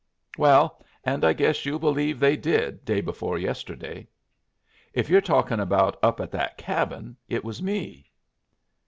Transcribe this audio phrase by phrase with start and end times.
[0.35, 4.07] "Well and I guess you'll believe they did day before yesterday"
[4.93, 8.09] "If you're talking about up at that cabin, it was me."